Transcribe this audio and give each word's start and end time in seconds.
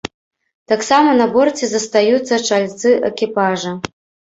Таксама 0.71 1.09
на 1.19 1.27
борце 1.35 1.69
застаюцца 1.75 2.41
чальцы 2.49 2.97
экіпажа. 3.13 3.79